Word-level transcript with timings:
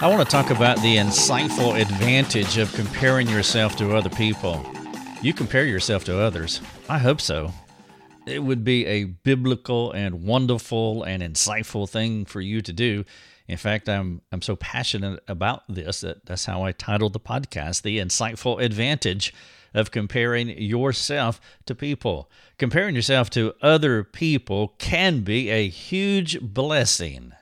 I 0.00 0.06
want 0.06 0.24
to 0.24 0.30
talk 0.30 0.50
about 0.50 0.80
the 0.80 0.96
insightful 0.96 1.76
advantage 1.76 2.56
of 2.56 2.72
comparing 2.72 3.28
yourself 3.28 3.74
to 3.78 3.96
other 3.96 4.08
people. 4.08 4.64
You 5.22 5.34
compare 5.34 5.66
yourself 5.66 6.04
to 6.04 6.20
others. 6.20 6.60
I 6.88 6.98
hope 6.98 7.20
so. 7.20 7.52
It 8.24 8.38
would 8.44 8.62
be 8.62 8.86
a 8.86 9.04
biblical 9.06 9.90
and 9.90 10.22
wonderful 10.22 11.02
and 11.02 11.20
insightful 11.20 11.90
thing 11.90 12.26
for 12.26 12.40
you 12.40 12.60
to 12.60 12.72
do. 12.72 13.04
In 13.48 13.56
fact, 13.56 13.88
I'm 13.88 14.22
I'm 14.30 14.40
so 14.40 14.54
passionate 14.54 15.20
about 15.26 15.64
this 15.68 16.02
that 16.02 16.24
that's 16.26 16.44
how 16.44 16.62
I 16.62 16.70
titled 16.70 17.12
the 17.12 17.18
podcast, 17.18 17.82
The 17.82 17.98
Insightful 17.98 18.62
Advantage 18.62 19.34
of 19.74 19.90
Comparing 19.90 20.48
Yourself 20.48 21.40
to 21.66 21.74
People. 21.74 22.30
Comparing 22.56 22.94
yourself 22.94 23.30
to 23.30 23.52
other 23.62 24.04
people 24.04 24.74
can 24.78 25.22
be 25.22 25.50
a 25.50 25.68
huge 25.68 26.40
blessing 26.40 27.32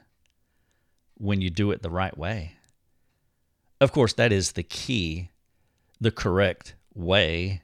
when 1.27 1.41
you 1.41 1.51
do 1.51 1.71
it 1.71 1.83
the 1.83 1.91
right 1.91 2.16
way. 2.16 2.53
Of 3.80 3.93
course, 3.93 4.12
that 4.15 4.33
is 4.33 4.53
the 4.53 4.62
key, 4.62 5.30
the 6.01 6.11
correct 6.11 6.75
way. 6.95 7.62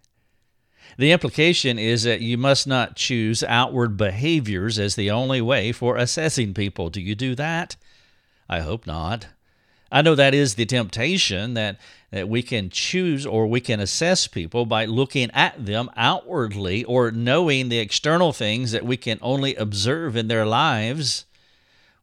The 0.98 1.12
implication 1.12 1.78
is 1.78 2.02
that 2.02 2.20
you 2.20 2.36
must 2.36 2.66
not 2.66 2.96
choose 2.96 3.42
outward 3.42 3.96
behaviors 3.96 4.78
as 4.78 4.94
the 4.94 5.10
only 5.10 5.40
way 5.40 5.72
for 5.72 5.96
assessing 5.96 6.52
people. 6.52 6.90
Do 6.90 7.00
you 7.00 7.14
do 7.14 7.34
that? 7.36 7.76
I 8.48 8.60
hope 8.60 8.86
not. 8.86 9.28
I 9.90 10.02
know 10.02 10.14
that 10.14 10.34
is 10.34 10.54
the 10.54 10.66
temptation 10.66 11.54
that, 11.54 11.78
that 12.10 12.28
we 12.28 12.42
can 12.42 12.70
choose 12.70 13.26
or 13.26 13.46
we 13.46 13.60
can 13.60 13.78
assess 13.78 14.26
people 14.26 14.64
by 14.64 14.86
looking 14.86 15.30
at 15.32 15.64
them 15.64 15.90
outwardly 15.96 16.82
or 16.84 17.10
knowing 17.10 17.68
the 17.68 17.78
external 17.78 18.32
things 18.32 18.72
that 18.72 18.84
we 18.84 18.96
can 18.96 19.18
only 19.20 19.54
observe 19.54 20.16
in 20.16 20.28
their 20.28 20.46
lives. 20.46 21.26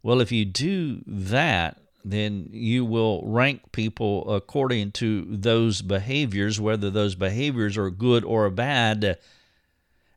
Well, 0.02 0.22
if 0.22 0.31
you 0.31 0.45
do 0.45 1.02
that, 1.05 1.78
then 2.05 2.50
you 2.52 2.86
will 2.86 3.22
rank 3.25 3.72
people 3.72 4.33
according 4.33 4.92
to 4.94 5.25
those 5.30 5.81
behaviors, 5.81 6.59
whether 6.59 6.89
those 6.89 7.16
behaviors 7.16 7.78
are 7.78 7.89
good 7.89 8.23
or 8.23 8.50
bad. 8.50 9.17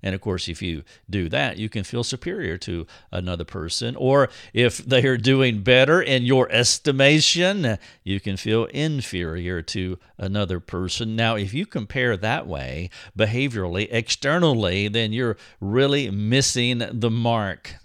And 0.05 0.15
of 0.15 0.21
course, 0.21 0.49
if 0.49 0.61
you 0.63 0.83
do 1.09 1.29
that, 1.29 1.59
you 1.59 1.69
can 1.69 1.85
feel 1.85 2.03
superior 2.03 2.59
to 2.59 2.87
another 3.13 3.45
person. 3.45 3.95
Or 3.97 4.31
if 4.53 4.79
they 4.79 5.05
are 5.07 5.17
doing 5.17 5.63
better 5.63 6.03
in 6.03 6.25
your 6.25 6.51
estimation, 6.51 7.79
you 8.03 8.19
can 8.19 8.37
feel 8.37 8.65
inferior 8.67 9.63
to 9.63 9.99
another 10.19 10.59
person. 10.59 11.15
Now, 11.15 11.37
if 11.37 11.55
you 11.55 11.67
compare 11.67 12.17
that 12.17 12.47
way, 12.49 12.91
behaviorally, 13.17 13.89
externally, 13.91 14.89
then 14.89 15.13
you're 15.13 15.37
really 15.61 16.11
missing 16.11 16.83
the 16.93 17.11
mark. 17.11 17.77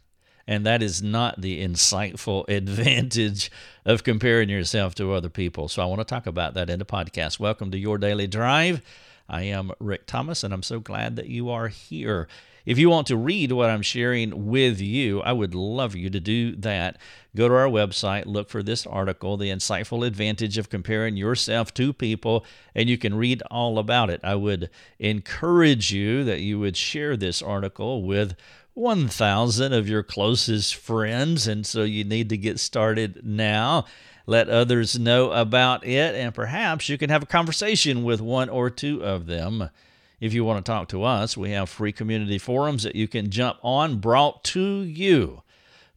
And 0.47 0.65
that 0.65 0.81
is 0.81 1.03
not 1.03 1.41
the 1.41 1.61
insightful 1.63 2.47
advantage 2.49 3.51
of 3.85 4.03
comparing 4.03 4.49
yourself 4.49 4.95
to 4.95 5.13
other 5.13 5.29
people. 5.29 5.67
So 5.67 5.83
I 5.83 5.85
want 5.85 5.99
to 5.99 6.05
talk 6.05 6.25
about 6.25 6.53
that 6.53 6.69
in 6.69 6.79
the 6.79 6.85
podcast. 6.85 7.39
Welcome 7.39 7.69
to 7.71 7.77
Your 7.77 7.97
Daily 7.97 8.27
Drive. 8.27 8.81
I 9.27 9.43
am 9.43 9.71
Rick 9.79 10.07
Thomas, 10.07 10.45
and 10.45 10.53
I'm 10.53 10.63
so 10.63 10.79
glad 10.79 11.17
that 11.17 11.27
you 11.27 11.49
are 11.49 11.67
here. 11.67 12.29
If 12.65 12.77
you 12.77 12.89
want 12.89 13.07
to 13.07 13.17
read 13.17 13.51
what 13.51 13.69
I'm 13.69 13.81
sharing 13.81 14.47
with 14.47 14.79
you, 14.81 15.21
I 15.21 15.33
would 15.33 15.53
love 15.55 15.95
you 15.95 16.09
to 16.09 16.19
do 16.19 16.55
that. 16.57 16.97
Go 17.35 17.47
to 17.47 17.53
our 17.53 17.67
website, 17.67 18.25
look 18.25 18.49
for 18.49 18.61
this 18.61 18.85
article, 18.85 19.37
The 19.37 19.49
Insightful 19.49 20.05
Advantage 20.05 20.57
of 20.57 20.69
Comparing 20.69 21.15
Yourself 21.15 21.73
to 21.75 21.93
People, 21.93 22.45
and 22.75 22.89
you 22.89 22.97
can 22.97 23.15
read 23.15 23.41
all 23.51 23.79
about 23.79 24.09
it. 24.09 24.21
I 24.23 24.35
would 24.35 24.69
encourage 24.99 25.93
you 25.93 26.23
that 26.25 26.41
you 26.41 26.59
would 26.59 26.75
share 26.75 27.15
this 27.15 27.41
article 27.41 28.03
with 28.03 28.35
1,000 28.77 29.73
of 29.73 29.89
your 29.89 30.03
closest 30.03 30.75
friends, 30.75 31.47
and 31.47 31.65
so 31.65 31.83
you 31.83 32.03
need 32.03 32.29
to 32.29 32.37
get 32.37 32.59
started 32.59 33.25
now. 33.25 33.85
Let 34.27 34.49
others 34.49 34.99
know 34.99 35.31
about 35.31 35.83
it, 35.83 36.13
and 36.13 36.33
perhaps 36.33 36.87
you 36.87 36.97
can 36.97 37.09
have 37.09 37.23
a 37.23 37.27
conversation 37.27 38.03
with 38.03 38.21
one 38.21 38.49
or 38.49 38.69
two 38.69 39.03
of 39.03 39.25
them. 39.25 39.71
If 40.19 40.33
you 40.33 40.43
want 40.43 40.63
to 40.63 40.71
talk 40.71 40.89
to 40.89 41.03
us, 41.03 41.35
we 41.35 41.51
have 41.51 41.69
free 41.69 41.91
community 41.91 42.37
forums 42.37 42.83
that 42.83 42.95
you 42.95 43.07
can 43.07 43.31
jump 43.31 43.57
on, 43.63 43.97
brought 43.97 44.43
to 44.45 44.81
you 44.81 45.41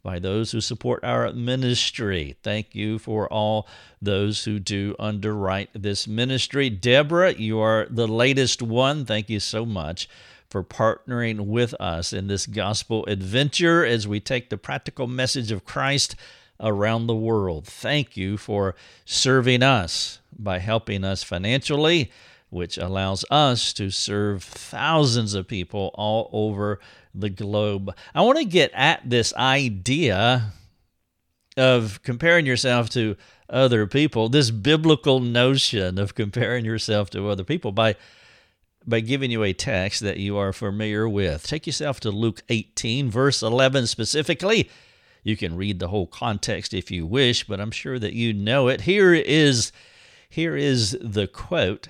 by 0.03 0.19
those 0.19 0.53
who 0.53 0.61
support 0.61 1.05
our 1.05 1.33
ministry. 1.33 2.37
Thank 2.43 2.75
you 2.75 2.99
for 2.99 3.31
all 3.33 3.67
those 4.01 4.45
who 4.45 4.59
do 4.59 4.95
underwrite 4.99 5.71
this 5.75 6.07
ministry. 6.07 6.71
Deborah, 6.71 7.35
you 7.35 7.61
are 7.61 7.87
the 7.91 8.09
latest 8.09 8.63
one. 8.63 9.05
Thank 9.05 9.29
you 9.29 9.41
so 9.41 9.67
much 9.67 10.09
for 10.49 10.65
partnering 10.65 11.47
with 11.47 11.75
us 11.81 12.13
in 12.13 12.27
this 12.27 12.47
gospel 12.47 13.05
adventure 13.07 13.85
as 13.85 14.09
we 14.09 14.19
take 14.19 14.51
the 14.51 14.59
practical 14.59 15.07
message 15.07 15.53
of 15.53 15.65
Christ 15.65 16.17
around 16.59 17.07
the 17.07 17.15
world. 17.15 17.67
Thank 17.67 18.17
you 18.17 18.37
for 18.37 18.75
serving 19.05 19.63
us 19.63 20.21
by 20.37 20.59
helping 20.59 21.05
us 21.05 21.23
financially, 21.23 22.11
which 22.51 22.77
allows 22.77 23.25
us 23.31 23.73
to 23.73 23.91
serve 23.91 24.43
thousands 24.43 25.35
of 25.35 25.49
people 25.49 25.91
all 25.95 26.29
over 26.33 26.81
the 27.15 27.31
globe. 27.31 27.95
I 28.15 28.23
want 28.23 28.39
to 28.39 28.45
get 28.45 28.71
at 28.75 29.09
this 29.09 29.35
idea 29.35 30.53
of 31.57 32.03
comparing 32.03 32.47
yourself 32.47 32.91
to 32.91 33.17
other 33.49 33.87
people, 33.87 34.29
this 34.29 34.51
biblical 34.51 35.21
notion 35.21 35.99
of 35.99 36.15
comparing 36.15 36.65
yourself 36.65 37.11
to 37.11 37.29
other 37.29 37.45
people 37.45 37.73
by 37.73 37.97
by 38.87 39.01
giving 39.01 39.31
you 39.31 39.43
a 39.43 39.53
text 39.53 40.01
that 40.01 40.17
you 40.17 40.39
are 40.39 40.55
familiar 40.55 41.07
with. 41.07 41.47
Take 41.47 41.67
yourself 41.67 42.01
to 42.01 42.11
Luke 42.11 42.43
18, 42.49 43.11
verse 43.11 43.43
11 43.43 43.87
specifically. 43.87 44.71
You 45.23 45.37
can 45.37 45.55
read 45.55 45.79
the 45.79 45.89
whole 45.89 46.07
context 46.07 46.73
if 46.73 46.91
you 46.91 47.05
wish, 47.05 47.47
but 47.47 47.61
I'm 47.61 47.71
sure 47.71 47.99
that 47.99 48.15
you 48.15 48.33
know 48.33 48.69
it. 48.69 48.83
Here 48.83 49.13
is 49.13 49.71
here 50.31 50.57
is 50.57 50.97
the 51.01 51.27
quote 51.27 51.89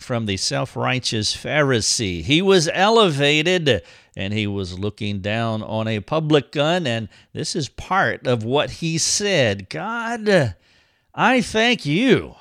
from 0.00 0.26
the 0.26 0.36
self-righteous 0.36 1.36
Pharisee. 1.36 2.22
He 2.22 2.42
was 2.42 2.68
elevated 2.72 3.82
and 4.16 4.32
he 4.32 4.46
was 4.46 4.78
looking 4.78 5.20
down 5.20 5.62
on 5.62 5.88
a 5.88 6.00
publican 6.00 6.86
and 6.86 7.08
this 7.32 7.56
is 7.56 7.68
part 7.68 8.26
of 8.26 8.44
what 8.44 8.70
he 8.70 8.98
said. 8.98 9.70
God, 9.70 10.54
I 11.14 11.40
thank 11.40 11.86
you 11.86 12.34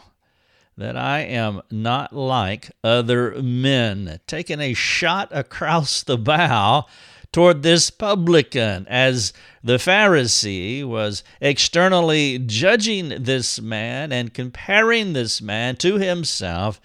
that 0.75 0.95
I 0.95 1.21
am 1.21 1.61
not 1.71 2.13
like 2.13 2.69
other 2.83 3.41
men, 3.41 4.19
taking 4.27 4.59
a 4.59 4.73
shot 4.73 5.29
across 5.31 6.03
the 6.03 6.17
bow 6.17 6.85
toward 7.31 7.63
this 7.63 7.89
publican 7.89 8.85
as 8.87 9.33
the 9.63 9.77
Pharisee 9.77 10.83
was 10.83 11.23
externally 11.41 12.39
judging 12.39 13.23
this 13.23 13.59
man 13.59 14.11
and 14.11 14.33
comparing 14.33 15.13
this 15.13 15.41
man 15.41 15.75
to 15.77 15.97
himself, 15.97 16.79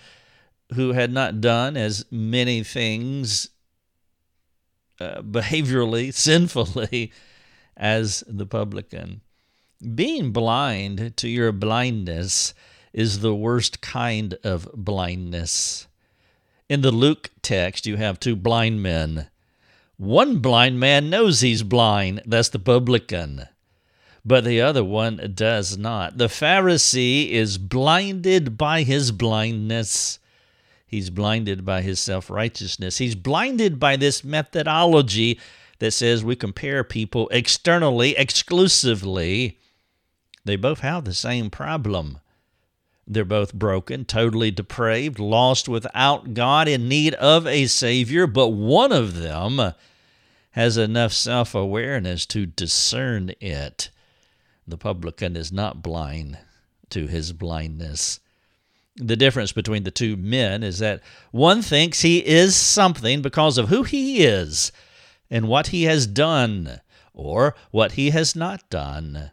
who 0.75 0.93
had 0.93 1.13
not 1.13 1.41
done 1.41 1.77
as 1.77 2.05
many 2.11 2.63
things 2.63 3.49
uh, 5.01 5.23
behaviorally, 5.23 6.13
sinfully, 6.15 7.13
as 7.77 8.23
the 8.27 8.47
publican. 8.47 9.21
Being 9.95 10.31
blind 10.31 11.17
to 11.17 11.29
your 11.29 11.51
blindness 11.51 12.55
is 12.93 13.21
the 13.21 13.35
worst 13.35 13.81
kind 13.81 14.35
of 14.45 14.69
blindness. 14.75 15.89
In 16.69 16.83
the 16.83 16.93
Luke 16.93 17.31
text, 17.43 17.87
you 17.87 17.97
have 17.97 18.21
two 18.21 18.37
blind 18.37 18.83
men. 18.83 19.29
One 19.97 20.39
blind 20.39 20.79
man 20.81 21.11
knows 21.11 21.41
he's 21.41 21.63
blind, 21.63 22.23
that's 22.27 22.49
the 22.49 22.59
publican, 22.59 23.49
but 24.25 24.45
the 24.45 24.61
other 24.61 24.85
one 24.85 25.33
does 25.35 25.77
not. 25.77 26.19
The 26.19 26.29
Pharisee 26.29 27.31
is 27.31 27.59
blinded 27.59 28.57
by 28.57 28.83
his 28.83 29.13
blindness. 29.13 30.19
He's 30.93 31.09
blinded 31.09 31.65
by 31.65 31.81
his 31.81 31.99
self 31.99 32.29
righteousness. 32.29 32.99
He's 32.99 33.15
blinded 33.15 33.81
by 33.81 33.97
this 33.97 34.23
methodology 34.23 35.41
that 35.79 35.93
says 35.93 36.23
we 36.23 36.37
compare 36.37 36.85
people 36.85 37.31
externally, 37.31 38.15
exclusively. 38.15 39.59
They 40.45 40.57
both 40.57 40.81
have 40.81 41.07
the 41.07 41.15
same 41.15 41.49
problem. 41.49 42.19
They're 43.07 43.25
both 43.25 43.55
broken, 43.55 44.05
totally 44.05 44.51
depraved, 44.51 45.19
lost 45.19 45.67
without 45.67 46.35
God, 46.35 46.69
in 46.69 46.91
need 46.91 47.15
of 47.15 47.47
a 47.47 47.69
Savior, 47.69 48.27
but 48.27 48.49
one 48.49 48.93
of 48.93 49.15
them 49.15 49.73
has 50.51 50.77
enough 50.77 51.15
self 51.15 51.55
awareness 51.55 52.27
to 52.27 52.45
discern 52.45 53.33
it. 53.41 53.89
The 54.69 54.77
publican 54.77 55.37
is 55.37 55.51
not 55.51 55.83
blind 55.83 56.37
to 56.91 57.07
his 57.07 57.33
blindness. 57.33 58.21
The 58.97 59.17
difference 59.17 59.53
between 59.53 59.85
the 59.85 59.91
two 59.91 60.17
men 60.17 60.63
is 60.63 60.79
that 60.81 61.03
one 61.31 61.63
thinks 61.63 62.03
he 62.03 62.19
is 62.19 62.55
something 62.55 63.23
because 63.23 63.57
of 63.57 63.69
who 63.69 63.85
he 63.85 64.23
is 64.23 64.71
and 65.31 65.49
what 65.49 65.69
he 65.69 65.85
has 65.85 66.07
done 66.07 66.81
or 67.15 67.55
what 67.71 67.93
he 67.93 68.11
has 68.11 68.37
not 68.37 68.69
done. 68.69 69.31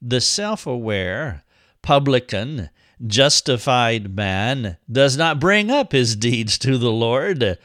The 0.00 0.20
self 0.20 0.66
aware 0.66 1.44
publican 1.80 2.70
justified 3.04 4.14
man 4.14 4.76
does 4.90 5.16
not 5.16 5.40
bring 5.40 5.70
up 5.70 5.92
his 5.92 6.14
deeds 6.14 6.58
to 6.58 6.78
the 6.78 6.92
Lord 6.92 7.58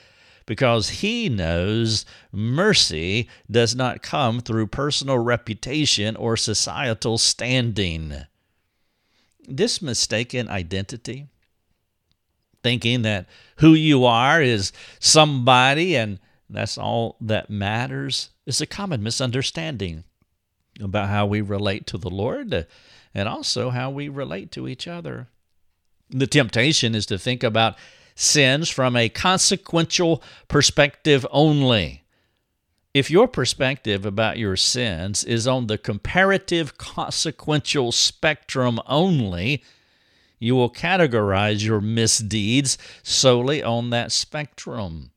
because 0.45 0.89
he 0.89 1.29
knows 1.29 2.05
mercy 2.31 3.29
does 3.51 3.75
not 3.75 4.01
come 4.01 4.39
through 4.39 4.67
personal 4.67 5.19
reputation 5.19 6.15
or 6.15 6.37
societal 6.37 7.17
standing. 7.17 8.13
This 9.47 9.81
mistaken 9.81 10.49
identity, 10.49 11.27
thinking 12.63 13.03
that 13.03 13.27
who 13.57 13.73
you 13.73 14.05
are 14.05 14.41
is 14.41 14.73
somebody 14.99 15.95
and 15.95 16.19
that's 16.49 16.77
all 16.77 17.15
that 17.21 17.49
matters, 17.49 18.29
is 18.45 18.61
a 18.61 18.65
common 18.65 19.01
misunderstanding 19.01 20.03
about 20.81 21.09
how 21.09 21.25
we 21.25 21.41
relate 21.41 21.87
to 21.87 21.97
the 21.97 22.09
Lord 22.09 22.67
and 23.13 23.27
also 23.27 23.69
how 23.69 23.89
we 23.89 24.09
relate 24.09 24.51
to 24.51 24.67
each 24.67 24.87
other. 24.87 25.27
The 26.09 26.27
temptation 26.27 26.93
is 26.93 27.05
to 27.07 27.17
think 27.17 27.43
about 27.43 27.77
sins 28.15 28.69
from 28.69 28.95
a 28.95 29.09
consequential 29.09 30.21
perspective 30.47 31.25
only. 31.31 32.03
If 32.97 33.11
your 33.11 33.27
perspective 33.27 34.07
about 34.07 34.39
your 34.39 34.55
sins 34.55 35.23
is 35.23 35.45
on 35.45 35.67
the 35.67 35.77
comparative 35.77 36.79
consequential 36.79 37.91
spectrum 37.91 38.79
only, 38.87 39.63
you 40.39 40.55
will 40.55 40.71
categorize 40.71 41.63
your 41.63 41.79
misdeeds 41.79 42.75
solely 43.03 43.61
on 43.61 43.91
that 43.91 44.11
spectrum. 44.11 45.11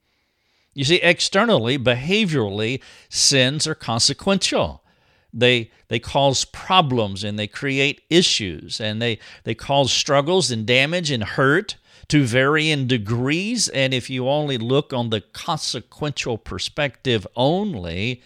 You 0.75 0.85
see, 0.85 0.97
externally, 0.97 1.79
behaviorally, 1.79 2.82
sins 3.09 3.67
are 3.67 3.75
consequential. 3.75 4.85
They, 5.32 5.71
they 5.88 6.00
cause 6.00 6.44
problems 6.44 7.25
and 7.25 7.38
they 7.38 7.47
create 7.47 8.03
issues 8.11 8.79
and 8.79 9.00
they, 9.00 9.19
they 9.44 9.55
cause 9.55 9.91
struggles 9.91 10.50
and 10.50 10.67
damage 10.67 11.11
and 11.11 11.25
hurt 11.25 11.77
to 12.10 12.24
varying 12.24 12.86
degrees. 12.86 13.68
And 13.68 13.94
if 13.94 14.10
you 14.10 14.28
only 14.28 14.58
look 14.58 14.92
on 14.92 15.10
the 15.10 15.20
consequential 15.20 16.38
perspective 16.38 17.26
only, 17.36 18.20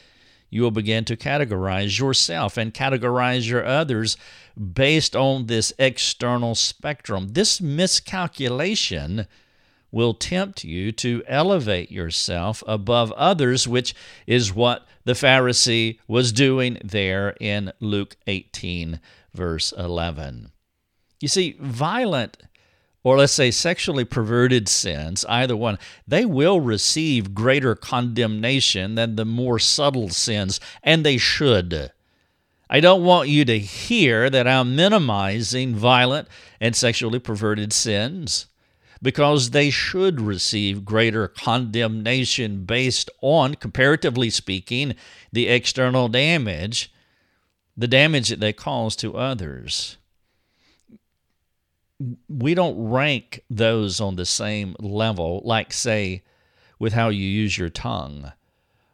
you 0.49 0.63
will 0.63 0.71
begin 0.71 1.05
to 1.05 1.17
categorize 1.17 1.99
yourself 1.99 2.57
and 2.57 2.73
categorize 2.73 3.49
your 3.49 3.65
others 3.65 4.17
based 4.57 5.15
on 5.15 5.47
this 5.47 5.73
external 5.79 6.55
spectrum. 6.55 7.29
This 7.33 7.61
miscalculation 7.61 9.27
will 9.91 10.15
tempt 10.15 10.65
you 10.65 10.91
to 10.91 11.23
elevate 11.27 11.91
yourself 11.91 12.63
above 12.67 13.13
others, 13.13 13.69
which 13.69 13.95
is 14.27 14.55
what 14.55 14.87
the 15.05 15.13
Pharisee 15.13 15.99
was 16.09 16.33
doing 16.33 16.79
there 16.83 17.37
in 17.39 17.73
Luke 17.81 18.17
18, 18.27 18.99
verse 19.35 19.73
11. 19.77 20.51
You 21.21 21.29
see, 21.29 21.57
violent 21.61 22.39
or 23.05 23.19
let's 23.19 23.35
say 23.35 23.51
sexually 23.51 24.05
perverted 24.05 24.67
sins, 24.67 25.27
either 25.29 25.55
one, 25.55 25.79
they 26.09 26.25
will 26.25 26.59
receive 26.61 27.35
greater 27.35 27.75
condemnation 27.75 28.95
than 28.95 29.15
the 29.15 29.27
more 29.27 29.59
subtle 29.59 30.09
sins, 30.09 30.59
and 30.83 31.05
they 31.05 31.19
should. 31.19 31.93
I 32.71 32.81
don't 32.81 33.05
want 33.05 33.29
you 33.29 33.45
to 33.45 33.59
hear 33.59 34.31
that 34.31 34.49
I'm 34.49 34.75
minimizing 34.75 35.77
violent 35.77 36.29
and 36.61 36.75
sexually 36.75 37.19
perverted 37.19 37.75
sins 37.75 38.47
because 39.03 39.51
they 39.51 39.69
should 39.69 40.19
receive 40.19 40.87
greater 40.87 41.29
condemnation 41.29 42.65
based 42.65 43.11
on, 43.21 43.55
comparatively 43.55 44.31
speaking, 44.31 44.95
the 45.31 45.49
external 45.49 46.09
damage, 46.09 46.91
the 47.77 47.87
damage 47.87 48.31
that 48.31 48.41
they 48.41 48.55
cause 48.55 48.97
to 48.97 49.19
others 49.19 49.99
we 52.29 52.55
don't 52.55 52.91
rank 52.91 53.41
those 53.51 54.01
on 54.01 54.17
the 54.17 54.27
same 54.27 54.77
level, 54.79 55.43
like, 55.45 55.73
say, 55.73 56.23
with 56.79 56.93
how 56.93 57.09
you 57.09 57.27
use 57.27 57.57
your 57.57 57.71
tongue 57.71 58.33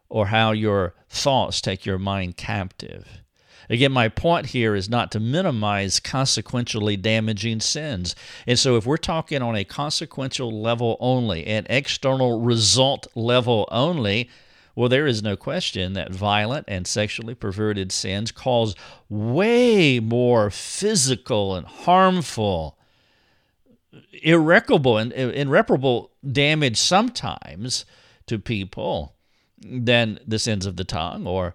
or 0.09 0.27
how 0.27 0.53
your 0.53 0.95
thoughts 1.09 1.61
take 1.61 1.87
your 1.87 1.99
mind 1.99 2.37
captive. 2.37 3.23
Again, 3.71 3.93
my 3.93 4.09
point 4.09 4.47
here 4.47 4.75
is 4.75 4.91
not 4.91 5.13
to 5.13 5.21
minimize 5.21 6.01
consequentially 6.01 6.97
damaging 6.97 7.61
sins. 7.61 8.17
And 8.45 8.59
so, 8.59 8.77
if 8.77 8.85
we're 8.85 8.97
talking 8.97 9.43
on 9.43 9.55
a 9.55 9.65
consequential 9.65 10.51
level 10.61 10.97
only, 10.99 11.47
an 11.47 11.67
external 11.71 12.41
result 12.41 13.07
level 13.15 13.69
only, 13.71 14.29
well, 14.75 14.89
there 14.89 15.07
is 15.07 15.23
no 15.23 15.37
question 15.37 15.93
that 15.93 16.13
violent 16.13 16.65
and 16.67 16.85
sexually 16.85 17.35
perverted 17.35 17.93
sins 17.93 18.33
cause 18.33 18.75
way 19.09 20.01
more 20.01 20.51
physical 20.51 21.55
and 21.55 21.67
harmful 21.67 22.77
irreparable 24.23 24.99
and 24.99 25.13
irreparable 25.13 26.13
damage 26.31 26.77
sometimes 26.77 27.85
to 28.27 28.39
people 28.39 29.15
than 29.61 30.19
the 30.27 30.39
sins 30.39 30.67
of 30.67 30.77
the 30.77 30.85
tongue 30.85 31.27
or 31.27 31.55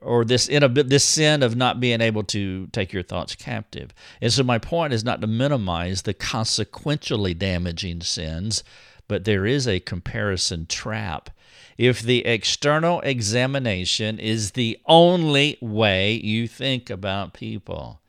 or 0.00 0.24
this 0.24 0.46
this 0.46 1.04
sin 1.04 1.42
of 1.42 1.54
not 1.54 1.78
being 1.78 2.00
able 2.00 2.24
to 2.24 2.66
take 2.68 2.92
your 2.92 3.02
thoughts 3.02 3.34
captive. 3.34 3.94
And 4.20 4.32
so 4.32 4.42
my 4.42 4.58
point 4.58 4.92
is 4.92 5.04
not 5.04 5.20
to 5.20 5.26
minimize 5.26 6.02
the 6.02 6.14
consequentially 6.14 7.34
damaging 7.34 8.00
sins, 8.00 8.64
but 9.06 9.24
there 9.24 9.46
is 9.46 9.68
a 9.68 9.80
comparison 9.80 10.66
trap. 10.66 11.30
If 11.76 12.02
the 12.02 12.26
external 12.26 13.00
examination 13.02 14.18
is 14.18 14.52
the 14.52 14.78
only 14.86 15.58
way 15.60 16.14
you 16.14 16.48
think 16.48 16.90
about 16.90 17.34
people. 17.34 18.00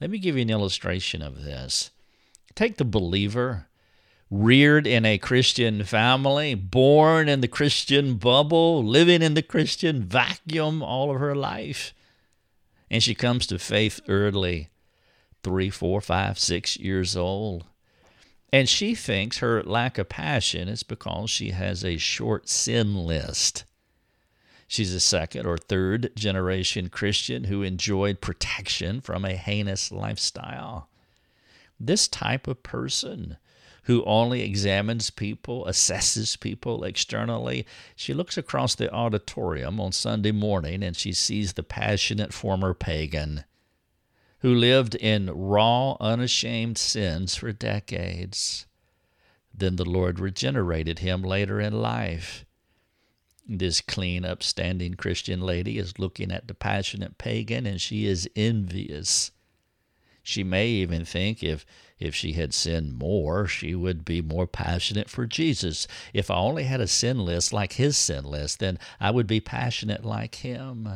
Let 0.00 0.10
me 0.10 0.18
give 0.18 0.36
you 0.36 0.42
an 0.42 0.50
illustration 0.50 1.22
of 1.22 1.44
this. 1.44 1.90
Take 2.58 2.76
the 2.76 2.84
believer, 2.84 3.68
reared 4.32 4.84
in 4.84 5.04
a 5.04 5.16
Christian 5.16 5.84
family, 5.84 6.56
born 6.56 7.28
in 7.28 7.40
the 7.40 7.46
Christian 7.46 8.16
bubble, 8.16 8.84
living 8.84 9.22
in 9.22 9.34
the 9.34 9.44
Christian 9.44 10.02
vacuum 10.02 10.82
all 10.82 11.12
of 11.12 11.20
her 11.20 11.36
life. 11.36 11.94
And 12.90 13.00
she 13.00 13.14
comes 13.14 13.46
to 13.46 13.60
faith 13.60 14.00
early, 14.08 14.70
three, 15.44 15.70
four, 15.70 16.00
five, 16.00 16.36
six 16.36 16.76
years 16.76 17.16
old. 17.16 17.64
And 18.52 18.68
she 18.68 18.96
thinks 18.96 19.38
her 19.38 19.62
lack 19.62 19.96
of 19.96 20.08
passion 20.08 20.66
is 20.66 20.82
because 20.82 21.30
she 21.30 21.52
has 21.52 21.84
a 21.84 21.96
short 21.96 22.48
sin 22.48 22.96
list. 22.96 23.62
She's 24.66 24.92
a 24.92 24.98
second 24.98 25.46
or 25.46 25.58
third 25.58 26.10
generation 26.16 26.88
Christian 26.88 27.44
who 27.44 27.62
enjoyed 27.62 28.20
protection 28.20 29.00
from 29.00 29.24
a 29.24 29.36
heinous 29.36 29.92
lifestyle. 29.92 30.87
This 31.80 32.08
type 32.08 32.46
of 32.46 32.62
person 32.62 33.36
who 33.84 34.04
only 34.04 34.42
examines 34.42 35.10
people, 35.10 35.64
assesses 35.64 36.38
people 36.38 36.84
externally, 36.84 37.64
she 37.96 38.12
looks 38.12 38.36
across 38.36 38.74
the 38.74 38.92
auditorium 38.92 39.80
on 39.80 39.92
Sunday 39.92 40.32
morning 40.32 40.82
and 40.82 40.96
she 40.96 41.12
sees 41.12 41.54
the 41.54 41.62
passionate 41.62 42.34
former 42.34 42.74
pagan 42.74 43.44
who 44.40 44.54
lived 44.54 44.94
in 44.94 45.30
raw, 45.30 45.96
unashamed 46.00 46.78
sins 46.78 47.34
for 47.34 47.52
decades. 47.52 48.66
Then 49.52 49.76
the 49.76 49.88
Lord 49.88 50.20
regenerated 50.20 51.00
him 51.00 51.22
later 51.22 51.60
in 51.60 51.72
life. 51.80 52.44
This 53.48 53.80
clean, 53.80 54.24
upstanding 54.24 54.94
Christian 54.94 55.40
lady 55.40 55.78
is 55.78 55.98
looking 55.98 56.30
at 56.30 56.46
the 56.46 56.54
passionate 56.54 57.18
pagan 57.18 57.66
and 57.66 57.80
she 57.80 58.06
is 58.06 58.28
envious 58.36 59.30
she 60.28 60.44
may 60.44 60.68
even 60.68 61.06
think 61.06 61.42
if 61.42 61.64
if 61.98 62.14
she 62.14 62.34
had 62.34 62.52
sinned 62.52 62.98
more, 62.98 63.46
she 63.46 63.74
would 63.74 64.04
be 64.04 64.20
more 64.20 64.46
passionate 64.46 65.08
for 65.08 65.26
Jesus. 65.26 65.88
If 66.12 66.30
I 66.30 66.36
only 66.36 66.64
had 66.64 66.82
a 66.82 66.86
sin 66.86 67.24
list 67.24 67.50
like 67.50 67.72
his 67.72 67.96
sin 67.96 68.24
list, 68.24 68.58
then 68.58 68.78
I 69.00 69.10
would 69.10 69.26
be 69.26 69.40
passionate 69.40 70.04
like 70.04 70.36
him. 70.36 70.86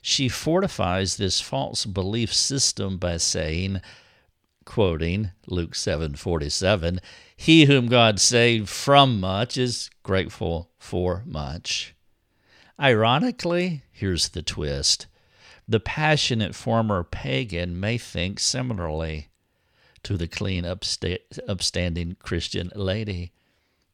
She 0.00 0.30
fortifies 0.30 1.16
this 1.16 1.38
false 1.40 1.84
belief 1.84 2.32
system 2.32 2.96
by 2.96 3.18
saying, 3.18 3.82
quoting 4.64 5.32
Luke 5.46 5.74
7:47, 5.74 6.98
"He 7.36 7.66
whom 7.66 7.88
God 7.88 8.18
saved 8.18 8.70
from 8.70 9.20
much 9.20 9.58
is 9.58 9.90
grateful 10.02 10.70
for 10.78 11.22
much." 11.26 11.94
Ironically, 12.80 13.82
here's 13.92 14.30
the 14.30 14.42
twist 14.42 15.06
the 15.68 15.80
passionate 15.80 16.54
former 16.54 17.02
pagan 17.02 17.78
may 17.78 17.98
think 17.98 18.38
similarly 18.38 19.28
to 20.02 20.16
the 20.16 20.28
clean, 20.28 20.64
upstanding 20.64 22.16
Christian 22.22 22.70
lady. 22.74 23.32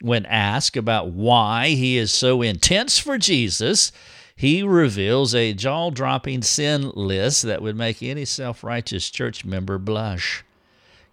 When 0.00 0.26
asked 0.26 0.76
about 0.76 1.10
why 1.10 1.68
he 1.68 1.96
is 1.96 2.12
so 2.12 2.42
intense 2.42 2.98
for 2.98 3.16
Jesus, 3.16 3.92
he 4.36 4.62
reveals 4.62 5.34
a 5.34 5.54
jaw 5.54 5.90
dropping 5.90 6.42
sin 6.42 6.90
list 6.94 7.42
that 7.42 7.62
would 7.62 7.76
make 7.76 8.02
any 8.02 8.24
self 8.24 8.62
righteous 8.64 9.08
church 9.08 9.44
member 9.44 9.78
blush. 9.78 10.44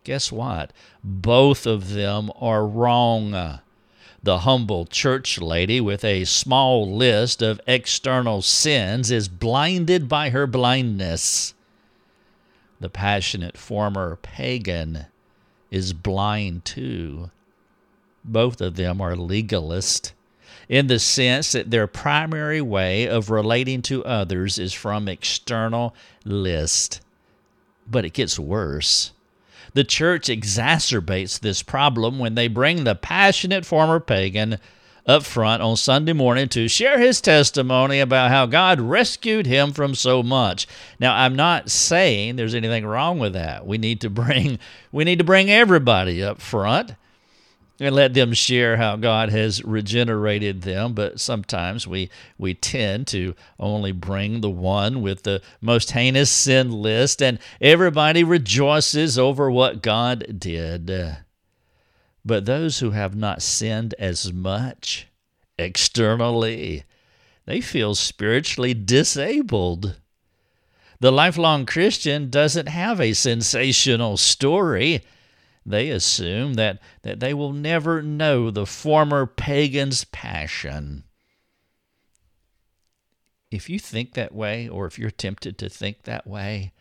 Guess 0.04 0.32
what? 0.32 0.74
Both 1.04 1.66
of 1.66 1.92
them 1.92 2.32
are 2.36 2.66
wrong 2.66 3.60
the 4.24 4.40
humble 4.40 4.86
church 4.86 5.40
lady 5.40 5.80
with 5.80 6.04
a 6.04 6.26
small 6.26 6.92
list 6.92 7.42
of 7.42 7.62
external 7.68 8.42
sins 8.42 9.12
is 9.12 9.30
blinded 9.30 10.10
by 10.10 10.30
her 10.30 10.46
blindness. 10.46 11.54
The 12.80 12.90
passionate 12.90 13.58
former 13.58 14.18
pagan 14.18 15.06
is 15.72 15.94
blind 15.94 16.66
too. 16.66 17.32
Both 18.24 18.62
of 18.62 18.76
them 18.76 19.02
are 19.02 19.16
legalist 19.16 20.14
in 20.68 20.88
the 20.88 21.00
sense 21.00 21.54
that 21.54 21.72
their 21.72 21.88
primary 21.88 22.62
way 22.62 23.08
of 23.08 23.30
relating 23.30 23.82
to 23.84 24.06
others 24.06 24.60
is 24.60 24.74
from 24.74 25.08
external 25.08 25.96
list. 26.24 27.02
But 27.90 28.06
it 28.06 28.14
gets 28.14 28.38
worse. 28.38 29.12
The 29.74 29.84
church 29.84 30.28
exacerbates 30.28 31.40
this 31.40 31.62
problem 31.64 32.20
when 32.20 32.36
they 32.36 32.48
bring 32.48 32.84
the 32.84 32.96
passionate 32.96 33.66
former 33.66 34.00
pagan 34.00 34.60
up 35.06 35.24
front 35.24 35.62
on 35.62 35.76
Sunday 35.76 36.14
morning 36.14 36.48
to 36.50 36.68
share 36.68 37.00
his 37.00 37.20
testimony 37.20 38.00
about 38.00 38.30
how 38.30 38.46
God 38.46 38.80
rescued 38.80 39.48
him 39.48 39.72
from 39.72 39.96
so 39.96 40.22
much. 40.22 40.68
Now, 41.00 41.16
I'm 41.16 41.36
not 41.36 41.72
saying 41.72 42.36
there's 42.36 42.54
anything 42.56 42.86
wrong 42.86 43.18
with 43.18 43.34
that. 43.34 43.66
We 43.66 43.78
need 43.78 44.02
to 44.02 44.10
bring 44.10 44.60
we 44.92 45.04
need 45.04 45.18
to 45.18 45.24
bring 45.24 45.50
everybody 45.50 46.24
up 46.24 46.42
front 46.42 46.94
and 47.80 47.96
let 47.96 48.14
them 48.14 48.34
share 48.34 48.78
how 48.78 48.96
God 48.96 49.30
has 49.30 49.64
regenerated 49.64 50.64
them. 50.64 50.94
But 50.94 51.20
sometimes 51.20 51.88
we 51.88 52.10
we 52.38 52.54
tend 52.54 53.08
to 53.08 53.36
only 53.60 53.92
bring 53.92 54.42
the 54.42 54.50
one 54.50 55.02
with 55.02 55.24
the 55.24 55.42
most 55.62 55.92
heinous 55.92 56.30
sin 56.30 56.72
list, 56.72 57.22
and 57.22 57.40
everybody 57.62 58.24
rejoices 58.24 59.18
over 59.18 59.50
what 59.50 59.82
God 59.82 60.40
did. 60.40 61.18
But 62.26 62.46
those 62.46 62.80
who 62.80 62.92
have 62.92 63.16
not 63.16 63.42
sinned 63.42 63.96
as 63.98 64.34
much 64.34 65.08
externally, 65.58 66.84
they 67.46 67.62
feel 67.62 67.96
spiritually 67.96 68.74
disabled. 68.74 69.96
The 71.00 71.12
lifelong 71.12 71.66
Christian 71.66 72.30
doesn't 72.30 72.68
have 72.68 73.00
a 73.00 73.14
sensational 73.14 74.18
story. 74.18 75.02
They 75.66 75.90
assume 75.90 76.56
that, 76.56 76.80
that 77.04 77.20
they 77.20 77.34
will 77.34 77.54
never 77.54 78.02
know 78.02 78.50
the 78.50 78.66
former 78.66 79.26
pagan's 79.26 80.04
passion. 80.06 81.04
If 83.52 83.70
you 83.70 83.80
think 83.80 84.14
that 84.14 84.34
way, 84.34 84.68
or 84.68 84.86
if 84.86 85.00
you're 85.00 85.12
tempted 85.12 85.58
to 85.58 85.70
think 85.70 86.04
that 86.04 86.28
way, 86.28 86.74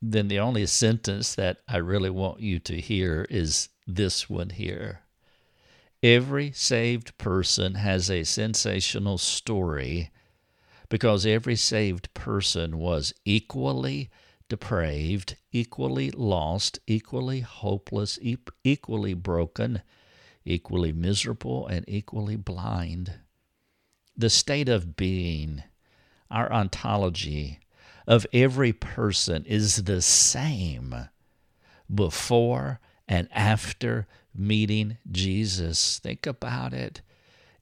then 0.00 0.28
the 0.28 0.38
only 0.38 0.66
sentence 0.66 1.34
that 1.34 1.58
I 1.66 1.78
really 1.78 2.10
want 2.10 2.40
you 2.40 2.58
to 2.60 2.80
hear 2.80 3.26
is 3.30 3.68
this 3.86 4.28
one 4.30 4.50
here. 4.50 5.00
Every 6.02 6.52
saved 6.52 7.18
person 7.18 7.74
has 7.74 8.10
a 8.10 8.22
sensational 8.22 9.18
story 9.18 10.10
because 10.88 11.26
every 11.26 11.56
saved 11.56 12.12
person 12.14 12.78
was 12.78 13.12
equally 13.24 14.10
depraved, 14.48 15.36
equally 15.52 16.10
lost, 16.10 16.78
equally 16.86 17.40
hopeless, 17.40 18.18
e- 18.22 18.36
equally 18.64 19.14
broken, 19.14 19.82
equally 20.44 20.92
miserable, 20.92 21.66
and 21.66 21.84
equally 21.88 22.36
blind. 22.36 23.14
The 24.16 24.30
state 24.30 24.68
of 24.68 24.96
being, 24.96 25.62
our 26.30 26.52
ontology 26.52 27.60
of 28.06 28.26
every 28.32 28.72
person 28.72 29.44
is 29.44 29.84
the 29.84 30.00
same 30.02 31.08
before 31.94 32.80
and 33.06 33.28
after 33.32 34.06
meeting 34.34 34.98
Jesus. 35.10 35.98
Think 35.98 36.26
about 36.26 36.72
it. 36.72 37.02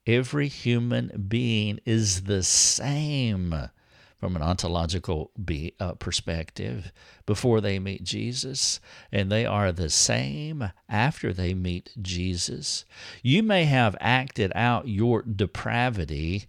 Every 0.06 0.48
human 0.48 1.26
being 1.28 1.80
is 1.84 2.22
the 2.22 2.42
same 2.44 3.70
from 4.18 4.36
an 4.36 4.42
ontological 4.42 5.30
be, 5.42 5.74
uh, 5.78 5.92
perspective 5.92 6.92
before 7.26 7.60
they 7.60 7.78
meet 7.78 8.02
Jesus, 8.04 8.80
and 9.12 9.30
they 9.30 9.44
are 9.44 9.72
the 9.72 9.90
same 9.90 10.70
after 10.88 11.32
they 11.32 11.54
meet 11.54 11.90
Jesus. 12.00 12.84
You 13.22 13.42
may 13.42 13.64
have 13.64 13.96
acted 14.00 14.52
out 14.54 14.88
your 14.88 15.22
depravity 15.22 16.46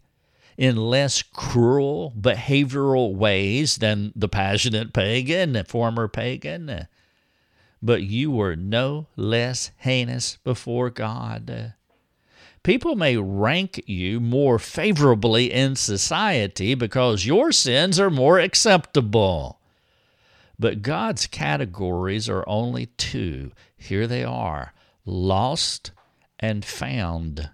in 0.57 0.75
less 0.75 1.21
cruel 1.21 2.13
behavioral 2.19 3.13
ways 3.13 3.77
than 3.77 4.11
the 4.15 4.29
passionate 4.29 4.93
pagan, 4.93 5.53
the 5.53 5.63
former 5.63 6.07
pagan 6.07 6.87
but 7.81 8.03
you 8.03 8.31
were 8.31 8.55
no 8.55 9.07
less 9.15 9.71
heinous 9.77 10.37
before 10.43 10.89
God. 10.89 11.73
People 12.67 12.97
may 12.97 13.15
rank 13.15 13.81
you 13.87 14.19
more 14.19 14.59
favorably 14.59 15.53
in 15.53 15.77
society 15.77 16.75
because 16.75 17.25
your 17.25 17.53
sins 17.53 17.97
are 17.97 18.09
more 18.09 18.39
acceptable. 18.39 19.61
But 20.59 20.81
God's 20.81 21.27
categories 21.27 22.27
are 22.27 22.43
only 22.45 22.87
two. 22.87 23.53
Here 23.77 24.05
they 24.05 24.25
are 24.25 24.73
lost 25.05 25.91
and 26.41 26.65
found. 26.65 27.51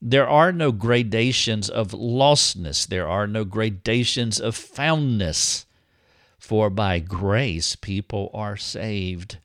There 0.00 0.26
are 0.26 0.50
no 0.50 0.72
gradations 0.72 1.68
of 1.68 1.88
lostness, 1.90 2.86
there 2.86 3.06
are 3.06 3.26
no 3.26 3.44
gradations 3.44 4.40
of 4.40 4.56
foundness. 4.56 5.66
For 6.38 6.70
by 6.70 7.00
grace 7.00 7.76
people 7.76 8.30
are 8.32 8.56
saved. 8.56 9.36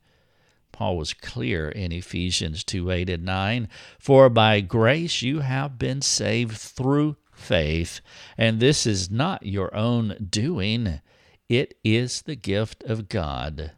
Paul 0.72 0.96
was 0.96 1.14
clear 1.14 1.68
in 1.68 1.92
Ephesians 1.92 2.64
2 2.64 2.90
8 2.90 3.10
and 3.10 3.24
9. 3.24 3.68
For 3.98 4.28
by 4.28 4.60
grace 4.60 5.22
you 5.22 5.40
have 5.40 5.78
been 5.78 6.02
saved 6.02 6.56
through 6.56 7.16
faith, 7.32 8.00
and 8.36 8.58
this 8.58 8.86
is 8.86 9.10
not 9.10 9.46
your 9.46 9.74
own 9.74 10.28
doing, 10.30 11.00
it 11.48 11.74
is 11.84 12.22
the 12.22 12.36
gift 12.36 12.82
of 12.84 13.08
God. 13.08 13.72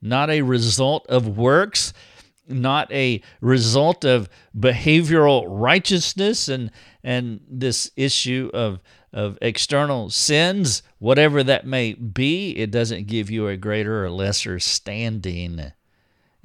Not 0.00 0.30
a 0.30 0.42
result 0.42 1.06
of 1.08 1.36
works, 1.36 1.92
not 2.48 2.90
a 2.92 3.20
result 3.40 4.04
of 4.04 4.28
behavioral 4.56 5.44
righteousness 5.46 6.48
and, 6.48 6.70
and 7.02 7.40
this 7.48 7.90
issue 7.96 8.50
of 8.54 8.80
of 9.12 9.38
external 9.40 10.10
sins, 10.10 10.82
whatever 10.98 11.42
that 11.42 11.66
may 11.66 11.94
be, 11.94 12.50
it 12.50 12.70
doesn't 12.70 13.06
give 13.06 13.30
you 13.30 13.48
a 13.48 13.56
greater 13.56 14.04
or 14.04 14.10
lesser 14.10 14.58
standing. 14.58 15.72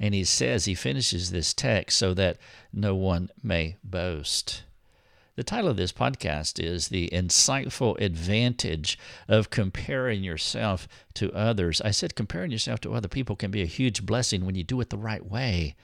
And 0.04 0.12
he 0.12 0.24
says, 0.24 0.66
he 0.66 0.74
finishes 0.74 1.30
this 1.30 1.54
text 1.54 1.96
so 1.96 2.12
that 2.12 2.36
no 2.74 2.94
one 2.94 3.30
may 3.42 3.76
boast. 3.82 4.62
The 5.34 5.42
title 5.42 5.70
of 5.70 5.78
this 5.78 5.92
podcast 5.92 6.62
is 6.62 6.88
The 6.88 7.08
Insightful 7.08 7.98
Advantage 7.98 8.98
of 9.28 9.48
Comparing 9.48 10.22
Yourself 10.22 10.86
to 11.14 11.32
Others. 11.32 11.80
I 11.80 11.90
said 11.90 12.14
comparing 12.14 12.50
yourself 12.50 12.80
to 12.80 12.92
other 12.92 13.08
people 13.08 13.34
can 13.34 13.50
be 13.50 13.62
a 13.62 13.66
huge 13.66 14.04
blessing 14.04 14.44
when 14.44 14.54
you 14.54 14.62
do 14.62 14.78
it 14.82 14.90
the 14.90 14.98
right 14.98 15.24
way. 15.24 15.74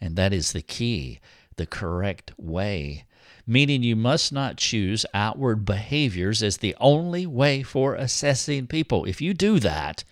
And 0.00 0.16
that 0.16 0.32
is 0.32 0.52
the 0.52 0.62
key, 0.62 1.20
the 1.56 1.66
correct 1.66 2.32
way 2.38 3.04
meaning 3.46 3.82
you 3.82 3.96
must 3.96 4.32
not 4.32 4.56
choose 4.56 5.04
outward 5.12 5.66
behaviors 5.66 6.42
as 6.42 6.58
the 6.58 6.76
only 6.80 7.26
way 7.26 7.62
for 7.62 7.94
assessing 7.94 8.66
people. 8.66 9.04
If 9.04 9.20
you 9.20 9.34
do 9.34 9.58
that, 9.58 10.04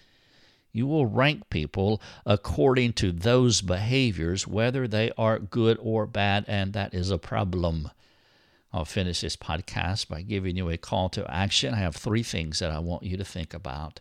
you 0.73 0.87
will 0.87 1.07
rank 1.07 1.49
people 1.51 2.01
according 2.27 2.93
to 2.95 3.13
those 3.13 3.61
behaviors, 3.61 4.47
whether 4.47 4.87
they 4.87 5.11
are 5.19 5.39
good 5.39 5.79
or 5.81 6.07
bad, 6.07 6.45
and 6.49 6.73
that 6.73 6.95
is 6.95 7.11
a 7.11 7.19
problem. 7.19 7.91
I'll 8.73 8.85
finish 8.85 9.23
this 9.23 9.37
podcast 9.37 10.09
by 10.09 10.23
giving 10.23 10.57
you 10.57 10.69
a 10.69 10.77
call 10.77 11.09
to 11.11 11.31
action. 11.31 11.75
I 11.75 11.79
have 11.79 11.97
three 11.97 12.23
things 12.23 12.59
that 12.59 12.71
I 12.71 12.79
want 12.79 13.03
you 13.03 13.17
to 13.17 13.25
think 13.25 13.55
about. 13.55 14.01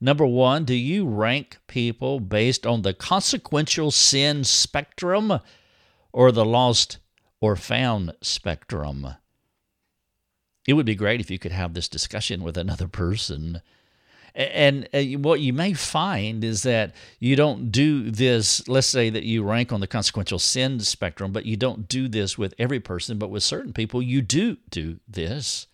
Number 0.00 0.24
one, 0.24 0.64
do 0.64 0.74
you 0.74 1.06
rank 1.06 1.58
people 1.66 2.20
based 2.20 2.64
on 2.64 2.82
the 2.82 2.94
consequential 2.94 3.90
sin 3.90 4.44
spectrum 4.44 5.40
or 6.12 6.32
the 6.32 6.44
lost 6.44 6.98
or 7.40 7.56
found 7.56 8.12
spectrum. 8.20 9.14
It 10.66 10.74
would 10.74 10.86
be 10.86 10.94
great 10.94 11.20
if 11.20 11.30
you 11.30 11.38
could 11.38 11.52
have 11.52 11.74
this 11.74 11.88
discussion 11.88 12.42
with 12.42 12.56
another 12.56 12.88
person. 12.88 13.62
And 14.38 14.88
uh, 14.94 15.02
what 15.18 15.40
you 15.40 15.52
may 15.52 15.72
find 15.72 16.44
is 16.44 16.62
that 16.62 16.94
you 17.18 17.34
don't 17.34 17.72
do 17.72 18.08
this, 18.08 18.66
let's 18.68 18.86
say 18.86 19.10
that 19.10 19.24
you 19.24 19.42
rank 19.42 19.72
on 19.72 19.80
the 19.80 19.88
consequential 19.88 20.38
sin 20.38 20.78
spectrum, 20.78 21.32
but 21.32 21.44
you 21.44 21.56
don't 21.56 21.88
do 21.88 22.06
this 22.06 22.38
with 22.38 22.54
every 22.56 22.78
person, 22.78 23.18
but 23.18 23.30
with 23.30 23.42
certain 23.42 23.72
people, 23.72 24.00
you 24.00 24.22
do 24.22 24.56
do 24.70 25.00
this. 25.08 25.66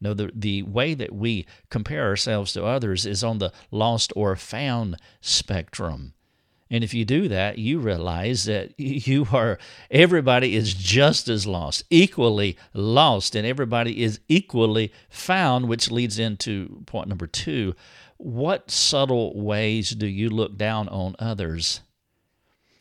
No, 0.00 0.14
the, 0.14 0.30
the 0.34 0.62
way 0.62 0.94
that 0.94 1.14
we 1.14 1.46
compare 1.68 2.04
ourselves 2.06 2.54
to 2.54 2.64
others 2.64 3.04
is 3.04 3.22
on 3.22 3.36
the 3.36 3.52
lost 3.70 4.14
or 4.16 4.34
found 4.34 4.96
spectrum. 5.20 6.14
And 6.70 6.82
if 6.82 6.94
you 6.94 7.04
do 7.04 7.28
that, 7.28 7.58
you 7.58 7.78
realize 7.78 8.44
that 8.44 8.72
you 8.78 9.26
are, 9.32 9.58
everybody 9.90 10.56
is 10.56 10.74
just 10.74 11.28
as 11.28 11.46
lost, 11.46 11.84
equally 11.90 12.56
lost, 12.72 13.34
and 13.34 13.46
everybody 13.46 14.02
is 14.02 14.20
equally 14.28 14.92
found, 15.08 15.68
which 15.68 15.90
leads 15.90 16.18
into 16.18 16.82
point 16.86 17.08
number 17.08 17.26
two. 17.26 17.74
What 18.16 18.70
subtle 18.70 19.38
ways 19.40 19.90
do 19.90 20.06
you 20.06 20.30
look 20.30 20.56
down 20.56 20.88
on 20.88 21.16
others? 21.18 21.80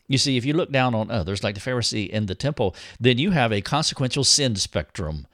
You 0.07 0.17
see, 0.17 0.37
if 0.37 0.45
you 0.45 0.53
look 0.53 0.71
down 0.71 0.93
on 0.93 1.09
others, 1.09 1.43
like 1.43 1.55
the 1.55 1.61
Pharisee 1.61 2.09
in 2.09 2.27
the 2.27 2.35
temple, 2.35 2.75
then 2.99 3.17
you 3.17 3.31
have 3.31 3.51
a 3.51 3.61
consequential 3.61 4.23
sin 4.23 4.55
spectrum. 4.55 5.27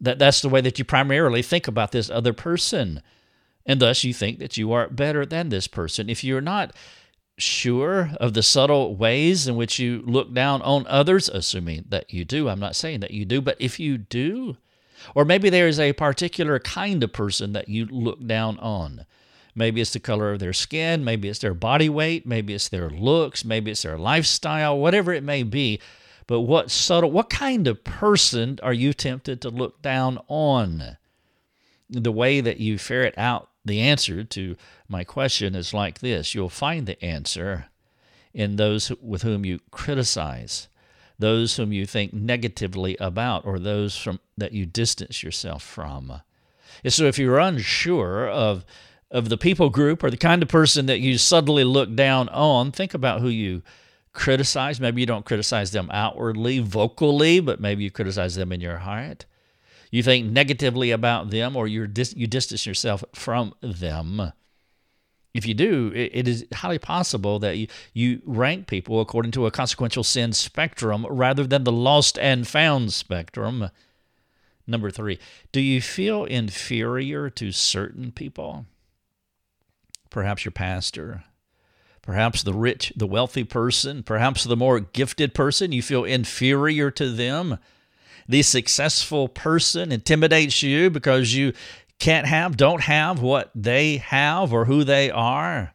That, 0.00 0.18
that's 0.18 0.40
the 0.42 0.48
way 0.48 0.60
that 0.60 0.78
you 0.78 0.84
primarily 0.84 1.42
think 1.42 1.68
about 1.68 1.92
this 1.92 2.10
other 2.10 2.32
person. 2.32 3.00
And 3.66 3.80
thus 3.80 4.04
you 4.04 4.12
think 4.12 4.38
that 4.40 4.56
you 4.56 4.72
are 4.72 4.88
better 4.88 5.24
than 5.24 5.48
this 5.48 5.66
person. 5.66 6.10
If 6.10 6.24
you're 6.24 6.40
not 6.40 6.74
sure 7.36 8.10
of 8.20 8.34
the 8.34 8.42
subtle 8.42 8.96
ways 8.96 9.46
in 9.46 9.56
which 9.56 9.78
you 9.78 10.02
look 10.06 10.32
down 10.32 10.62
on 10.62 10.86
others, 10.86 11.28
assuming 11.28 11.84
that 11.88 12.12
you 12.12 12.24
do. 12.24 12.48
I'm 12.48 12.60
not 12.60 12.76
saying 12.76 13.00
that 13.00 13.10
you 13.10 13.24
do, 13.24 13.40
but 13.40 13.56
if 13.60 13.80
you 13.80 13.98
do, 13.98 14.56
or 15.14 15.24
maybe 15.24 15.50
there 15.50 15.68
is 15.68 15.80
a 15.80 15.92
particular 15.92 16.58
kind 16.58 17.02
of 17.02 17.12
person 17.12 17.52
that 17.52 17.68
you 17.68 17.86
look 17.86 18.24
down 18.26 18.58
on. 18.58 19.06
Maybe 19.54 19.80
it's 19.80 19.92
the 19.92 20.00
color 20.00 20.32
of 20.32 20.40
their 20.40 20.52
skin, 20.52 21.04
maybe 21.04 21.28
it's 21.28 21.38
their 21.38 21.54
body 21.54 21.88
weight, 21.88 22.26
maybe 22.26 22.54
it's 22.54 22.68
their 22.68 22.90
looks, 22.90 23.44
maybe 23.44 23.70
it's 23.70 23.82
their 23.82 23.98
lifestyle, 23.98 24.78
whatever 24.78 25.12
it 25.12 25.22
may 25.22 25.42
be. 25.42 25.80
But 26.26 26.40
what 26.40 26.70
subtle, 26.70 27.10
what 27.10 27.30
kind 27.30 27.68
of 27.68 27.84
person 27.84 28.58
are 28.62 28.72
you 28.72 28.92
tempted 28.92 29.40
to 29.42 29.50
look 29.50 29.82
down 29.82 30.18
on? 30.26 30.96
The 31.88 32.12
way 32.12 32.40
that 32.40 32.58
you 32.58 32.78
ferret 32.78 33.14
out 33.16 33.48
the 33.64 33.80
answer 33.80 34.24
to 34.24 34.56
my 34.88 35.04
question 35.04 35.54
is 35.54 35.72
like 35.72 36.00
this 36.00 36.34
you'll 36.34 36.48
find 36.48 36.86
the 36.86 37.02
answer 37.04 37.66
in 38.32 38.56
those 38.56 38.90
with 39.00 39.22
whom 39.22 39.44
you 39.44 39.60
criticize, 39.70 40.68
those 41.18 41.56
whom 41.56 41.72
you 41.72 41.86
think 41.86 42.12
negatively 42.12 42.96
about, 42.98 43.46
or 43.46 43.58
those 43.58 43.96
from, 43.96 44.18
that 44.36 44.52
you 44.52 44.66
distance 44.66 45.22
yourself 45.22 45.62
from. 45.62 46.20
And 46.82 46.92
so 46.92 47.04
if 47.04 47.18
you're 47.18 47.38
unsure 47.38 48.28
of 48.28 48.64
of 49.10 49.28
the 49.28 49.38
people 49.38 49.70
group 49.70 50.02
or 50.02 50.10
the 50.10 50.16
kind 50.16 50.42
of 50.42 50.48
person 50.48 50.86
that 50.86 50.98
you 50.98 51.16
suddenly 51.18 51.62
look 51.62 51.94
down 51.94 52.28
on, 52.30 52.72
think 52.72 52.94
about 52.94 53.20
who 53.20 53.28
you 53.28 53.62
criticize. 54.12 54.80
Maybe 54.80 55.02
you 55.02 55.06
don't 55.06 55.24
criticize 55.24 55.70
them 55.70 55.88
outwardly, 55.92 56.58
vocally, 56.58 57.38
but 57.38 57.60
maybe 57.60 57.84
you 57.84 57.92
criticize 57.92 58.34
them 58.34 58.50
in 58.50 58.60
your 58.60 58.78
heart. 58.78 59.24
You 59.94 60.02
think 60.02 60.28
negatively 60.28 60.90
about 60.90 61.30
them 61.30 61.54
or 61.54 61.68
you 61.68 61.86
dis- 61.86 62.16
you 62.16 62.26
distance 62.26 62.66
yourself 62.66 63.04
from 63.14 63.54
them. 63.62 64.32
If 65.32 65.46
you 65.46 65.54
do, 65.54 65.92
it, 65.94 66.10
it 66.12 66.26
is 66.26 66.44
highly 66.52 66.80
possible 66.80 67.38
that 67.38 67.56
you, 67.56 67.68
you 67.92 68.20
rank 68.24 68.66
people 68.66 69.00
according 69.00 69.30
to 69.32 69.46
a 69.46 69.52
consequential 69.52 70.02
sin 70.02 70.32
spectrum 70.32 71.06
rather 71.08 71.46
than 71.46 71.62
the 71.62 71.70
lost 71.70 72.18
and 72.18 72.44
found 72.44 72.92
spectrum. 72.92 73.70
Number 74.66 74.90
three, 74.90 75.20
do 75.52 75.60
you 75.60 75.80
feel 75.80 76.24
inferior 76.24 77.30
to 77.30 77.52
certain 77.52 78.10
people? 78.10 78.66
Perhaps 80.10 80.44
your 80.44 80.50
pastor, 80.50 81.22
perhaps 82.02 82.42
the 82.42 82.52
rich, 82.52 82.92
the 82.96 83.06
wealthy 83.06 83.44
person, 83.44 84.02
perhaps 84.02 84.42
the 84.42 84.56
more 84.56 84.80
gifted 84.80 85.34
person, 85.34 85.70
you 85.70 85.82
feel 85.82 86.02
inferior 86.02 86.90
to 86.90 87.08
them. 87.12 87.60
The 88.28 88.42
successful 88.42 89.28
person 89.28 89.92
intimidates 89.92 90.62
you 90.62 90.90
because 90.90 91.34
you 91.34 91.52
can't 91.98 92.26
have, 92.26 92.56
don't 92.56 92.82
have 92.82 93.20
what 93.20 93.50
they 93.54 93.98
have 93.98 94.52
or 94.52 94.64
who 94.64 94.84
they 94.84 95.10
are. 95.10 95.72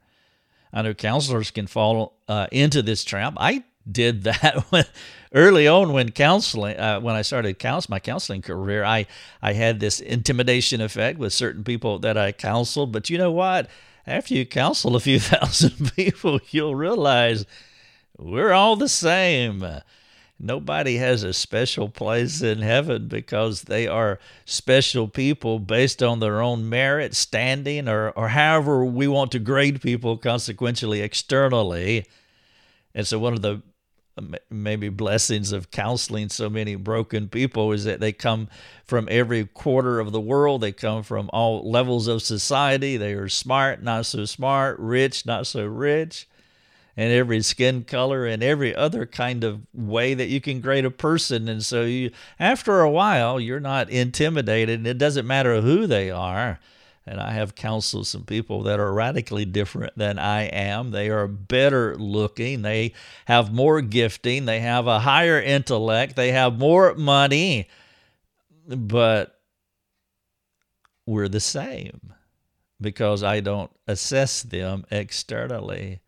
I 0.71 0.81
know 0.81 0.93
counselors 0.93 1.51
can 1.51 1.67
fall 1.67 2.17
uh, 2.27 2.47
into 2.51 2.81
this 2.81 3.03
trap. 3.03 3.33
I 3.37 3.63
did 3.89 4.23
that 4.23 4.65
when, 4.69 4.85
early 5.33 5.67
on 5.67 5.93
when 5.93 6.11
counseling 6.11 6.77
uh, 6.77 6.99
when 6.99 7.15
I 7.15 7.21
started 7.21 7.59
counsel, 7.59 7.91
my 7.91 7.99
counseling 7.99 8.41
career. 8.41 8.83
I 8.83 9.07
I 9.41 9.53
had 9.53 9.79
this 9.79 9.99
intimidation 9.99 10.81
effect 10.81 11.19
with 11.19 11.33
certain 11.33 11.63
people 11.63 11.99
that 11.99 12.17
I 12.17 12.31
counseled. 12.31 12.91
But 12.91 13.09
you 13.09 13.17
know 13.17 13.31
what? 13.31 13.69
After 14.05 14.33
you 14.33 14.45
counsel 14.45 14.95
a 14.95 14.99
few 14.99 15.19
thousand 15.19 15.93
people, 15.95 16.39
you'll 16.49 16.75
realize 16.75 17.45
we're 18.17 18.51
all 18.51 18.75
the 18.75 18.89
same. 18.89 19.65
Nobody 20.41 20.95
has 20.97 21.23
a 21.23 21.33
special 21.33 21.89
place 21.89 22.41
in 22.41 22.61
heaven 22.61 23.09
because 23.09 23.63
they 23.63 23.87
are 23.87 24.19
special 24.45 25.09
people 25.09 25.59
based 25.59 26.01
on 26.01 26.21
their 26.21 26.41
own 26.41 26.69
merit, 26.69 27.13
standing, 27.13 27.89
or, 27.89 28.11
or 28.11 28.29
however 28.29 28.85
we 28.85 29.05
want 29.05 29.33
to 29.33 29.39
grade 29.39 29.81
people 29.81 30.15
consequentially 30.15 31.01
externally. 31.01 32.05
And 32.95 33.05
so, 33.05 33.19
one 33.19 33.33
of 33.33 33.41
the 33.41 33.61
uh, 34.17 34.37
maybe 34.49 34.87
blessings 34.87 35.51
of 35.51 35.71
counseling 35.71 36.29
so 36.29 36.49
many 36.49 36.75
broken 36.75 37.27
people 37.27 37.73
is 37.73 37.83
that 37.83 37.99
they 37.99 38.13
come 38.13 38.47
from 38.85 39.09
every 39.11 39.45
quarter 39.45 39.99
of 39.99 40.13
the 40.13 40.21
world. 40.21 40.61
They 40.61 40.71
come 40.71 41.03
from 41.03 41.29
all 41.33 41.69
levels 41.69 42.07
of 42.07 42.21
society. 42.21 42.95
They 42.95 43.11
are 43.11 43.27
smart, 43.27 43.83
not 43.83 44.05
so 44.05 44.23
smart, 44.23 44.79
rich, 44.79 45.25
not 45.25 45.47
so 45.47 45.65
rich, 45.65 46.28
and 46.99 47.13
every 47.13 47.41
skin 47.41 47.85
color 47.85 48.25
and 48.25 48.43
every 48.43 48.75
other 48.75 49.05
kind 49.05 49.45
of 49.45 49.61
way 49.73 50.13
that 50.13 50.27
you 50.27 50.41
can 50.41 50.59
grade 50.59 50.83
a 50.83 50.91
person. 50.91 51.47
And 51.47 51.63
so 51.63 51.83
you, 51.83 52.11
after 52.37 52.81
a 52.81 52.89
while, 52.89 53.39
you're 53.39 53.61
not 53.61 53.89
intimidated. 53.89 54.79
and 54.79 54.87
It 54.87 54.97
doesn't 54.97 55.25
matter 55.25 55.61
who 55.61 55.87
they 55.87 56.11
are 56.11 56.59
and 57.09 57.19
I 57.19 57.31
have 57.31 57.55
counseled 57.55 58.05
some 58.05 58.23
people 58.23 58.61
that 58.63 58.79
are 58.79 58.93
radically 58.93 59.43
different 59.43 59.97
than 59.97 60.19
I 60.19 60.43
am. 60.43 60.91
They 60.91 61.09
are 61.09 61.25
better 61.25 61.95
looking, 61.95 62.61
they 62.61 62.93
have 63.25 63.51
more 63.51 63.81
gifting, 63.81 64.45
they 64.45 64.59
have 64.59 64.85
a 64.85 64.99
higher 64.99 65.41
intellect, 65.41 66.15
they 66.15 66.33
have 66.33 66.59
more 66.59 66.93
money, 66.93 67.67
but 68.67 69.39
we're 71.07 71.29
the 71.29 71.39
same 71.39 72.13
because 72.79 73.23
I 73.23 73.39
don't 73.39 73.71
assess 73.87 74.43
them 74.43 74.85
externally. 74.91 76.01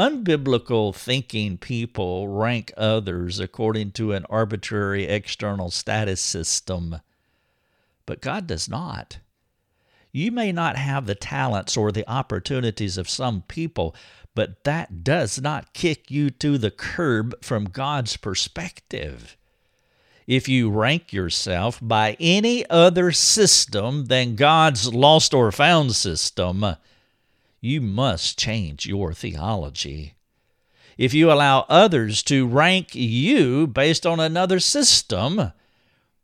Unbiblical 0.00 0.94
thinking 0.94 1.58
people 1.58 2.26
rank 2.26 2.72
others 2.74 3.38
according 3.38 3.92
to 3.92 4.12
an 4.12 4.24
arbitrary 4.30 5.04
external 5.04 5.70
status 5.70 6.22
system, 6.22 7.02
but 8.06 8.22
God 8.22 8.46
does 8.46 8.66
not. 8.66 9.18
You 10.10 10.32
may 10.32 10.52
not 10.52 10.76
have 10.76 11.04
the 11.04 11.14
talents 11.14 11.76
or 11.76 11.92
the 11.92 12.10
opportunities 12.10 12.96
of 12.96 13.10
some 13.10 13.42
people, 13.42 13.94
but 14.34 14.64
that 14.64 15.04
does 15.04 15.38
not 15.38 15.74
kick 15.74 16.10
you 16.10 16.30
to 16.30 16.56
the 16.56 16.70
curb 16.70 17.34
from 17.44 17.66
God's 17.66 18.16
perspective. 18.16 19.36
If 20.26 20.48
you 20.48 20.70
rank 20.70 21.12
yourself 21.12 21.78
by 21.82 22.16
any 22.18 22.64
other 22.70 23.12
system 23.12 24.06
than 24.06 24.34
God's 24.34 24.94
lost 24.94 25.34
or 25.34 25.52
found 25.52 25.94
system, 25.94 26.64
you 27.60 27.80
must 27.80 28.38
change 28.38 28.86
your 28.86 29.12
theology. 29.12 30.14
If 30.96 31.14
you 31.14 31.32
allow 31.32 31.66
others 31.68 32.22
to 32.24 32.46
rank 32.46 32.94
you 32.94 33.66
based 33.66 34.06
on 34.06 34.20
another 34.20 34.60
system, 34.60 35.52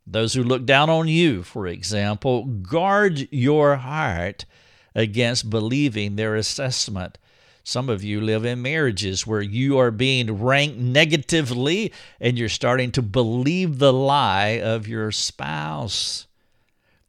those 0.05 0.35
who 0.35 0.43
look 0.43 0.65
down 0.65 0.89
on 0.89 1.07
you, 1.07 1.43
for 1.43 1.67
example, 1.67 2.45
guard 2.45 3.27
your 3.31 3.77
heart 3.77 4.45
against 4.93 5.49
believing 5.49 6.15
their 6.15 6.35
assessment. 6.35 7.17
Some 7.63 7.89
of 7.89 8.03
you 8.03 8.21
live 8.21 8.45
in 8.45 8.61
marriages 8.61 9.27
where 9.27 9.41
you 9.41 9.77
are 9.77 9.91
being 9.91 10.41
ranked 10.41 10.77
negatively 10.77 11.91
and 12.21 12.37
you're 12.37 12.47
starting 12.47 12.91
to 12.93 13.01
believe 13.01 13.79
the 13.79 13.91
lie 13.91 14.61
of 14.61 14.87
your 14.87 15.11
spouse. 15.11 16.26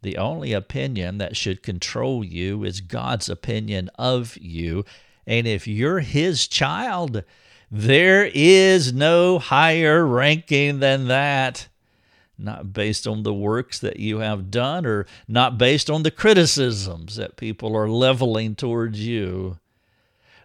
The 0.02 0.16
only 0.16 0.52
opinion 0.52 1.18
that 1.18 1.36
should 1.36 1.62
control 1.62 2.24
you 2.24 2.64
is 2.64 2.80
God's 2.80 3.28
opinion 3.28 3.90
of 3.98 4.36
you. 4.36 4.84
And 5.26 5.46
if 5.46 5.66
you're 5.66 6.00
His 6.00 6.46
child, 6.46 7.24
there 7.70 8.30
is 8.32 8.92
no 8.92 9.38
higher 9.38 10.06
ranking 10.06 10.80
than 10.80 11.08
that 11.08 11.68
not 12.38 12.72
based 12.72 13.06
on 13.06 13.24
the 13.24 13.34
works 13.34 13.80
that 13.80 13.98
you 13.98 14.18
have 14.18 14.50
done 14.50 14.86
or 14.86 15.06
not 15.26 15.58
based 15.58 15.90
on 15.90 16.04
the 16.04 16.10
criticisms 16.10 17.16
that 17.16 17.36
people 17.36 17.76
are 17.76 17.88
leveling 17.88 18.54
towards 18.54 19.04
you. 19.04 19.58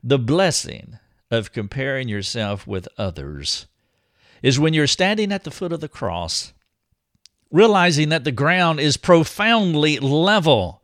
The 0.04 0.20
blessing 0.20 0.98
of 1.30 1.54
comparing 1.54 2.10
yourself 2.10 2.66
with 2.66 2.88
others 2.98 3.68
is 4.42 4.60
when 4.60 4.74
you're 4.74 4.88
standing 4.88 5.32
at 5.32 5.44
the 5.44 5.52
foot 5.52 5.72
of 5.72 5.80
the 5.80 5.88
cross, 5.88 6.53
realizing 7.54 8.10
that 8.10 8.24
the 8.26 8.32
ground 8.32 8.80
is 8.82 8.98
profoundly 8.98 10.00
level. 10.00 10.82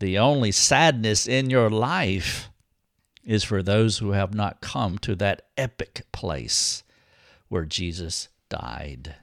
The 0.00 0.18
only 0.18 0.50
sadness 0.50 1.26
in 1.26 1.48
your 1.48 1.70
life 1.70 2.50
is 3.24 3.44
for 3.44 3.62
those 3.62 3.98
who 3.98 4.10
have 4.10 4.34
not 4.34 4.60
come 4.60 4.98
to 4.98 5.14
that 5.14 5.42
epic 5.56 6.02
place 6.12 6.82
where 7.48 7.64
Jesus 7.64 8.28
died. 8.50 9.14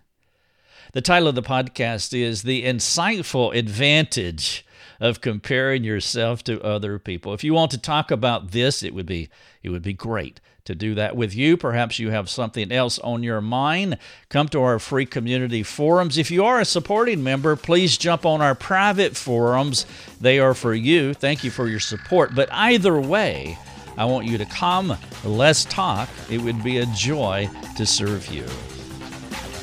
The 0.93 1.01
title 1.01 1.27
of 1.27 1.35
the 1.35 1.43
podcast 1.43 2.17
is 2.17 2.43
The 2.43 2.63
Insightful 2.63 3.55
Advantage 3.55 4.65
of 5.01 5.19
Comparing 5.19 5.83
Yourself 5.83 6.43
to 6.43 6.61
Other 6.61 6.99
People. 6.99 7.33
If 7.33 7.43
you 7.43 7.53
want 7.53 7.71
to 7.71 7.77
talk 7.77 8.11
about 8.11 8.51
this, 8.51 8.83
it 8.83 8.93
would 8.93 9.07
be 9.07 9.29
it 9.63 9.69
would 9.69 9.81
be 9.81 9.93
great 9.93 10.39
to 10.65 10.75
do 10.75 10.93
that 10.93 11.15
with 11.15 11.35
you. 11.35 11.57
Perhaps 11.57 11.97
you 11.97 12.11
have 12.11 12.29
something 12.29 12.71
else 12.71 12.99
on 12.99 13.23
your 13.23 13.41
mind. 13.41 13.97
Come 14.29 14.47
to 14.49 14.61
our 14.61 14.77
free 14.77 15.07
community 15.07 15.63
forums. 15.63 16.19
If 16.19 16.29
you 16.29 16.45
are 16.45 16.59
a 16.59 16.65
supporting 16.65 17.23
member, 17.23 17.55
please 17.55 17.97
jump 17.97 18.25
on 18.25 18.41
our 18.41 18.55
private 18.55 19.17
forums. 19.17 19.87
They 20.21 20.39
are 20.39 20.53
for 20.53 20.73
you. 20.73 21.15
Thank 21.15 21.43
you 21.43 21.49
for 21.49 21.67
your 21.67 21.79
support. 21.79 22.35
But 22.35 22.53
either 22.53 23.01
way, 23.01 23.57
I 23.97 24.05
want 24.05 24.27
you 24.27 24.37
to 24.37 24.45
come. 24.45 24.95
Let's 25.23 25.65
talk. 25.65 26.09
It 26.29 26.39
would 26.39 26.63
be 26.63 26.77
a 26.77 26.85
joy 26.87 27.49
to 27.75 27.85
serve 27.85 28.27
you. 28.27 28.45